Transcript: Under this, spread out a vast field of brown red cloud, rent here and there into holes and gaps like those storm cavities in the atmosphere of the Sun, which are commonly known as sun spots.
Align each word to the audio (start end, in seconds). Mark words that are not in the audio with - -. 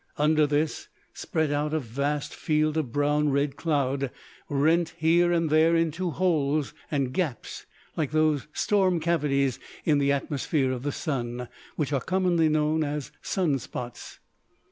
Under 0.17 0.47
this, 0.47 0.87
spread 1.13 1.51
out 1.51 1.75
a 1.75 1.79
vast 1.79 2.33
field 2.33 2.75
of 2.75 2.91
brown 2.91 3.29
red 3.29 3.55
cloud, 3.55 4.09
rent 4.49 4.95
here 4.97 5.31
and 5.31 5.51
there 5.51 5.75
into 5.75 6.09
holes 6.09 6.73
and 6.89 7.13
gaps 7.13 7.67
like 7.95 8.09
those 8.09 8.47
storm 8.51 8.99
cavities 8.99 9.59
in 9.85 9.99
the 9.99 10.11
atmosphere 10.11 10.71
of 10.71 10.81
the 10.81 10.91
Sun, 10.91 11.47
which 11.75 11.93
are 11.93 12.01
commonly 12.01 12.49
known 12.49 12.83
as 12.83 13.11
sun 13.21 13.59
spots. 13.59 14.17